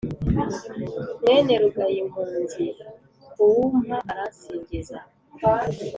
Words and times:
Mwene 1.21 1.53
Rugayimpunzi 1.61 2.65
kuwumpa 3.33 3.97
aransingiza 4.11 4.97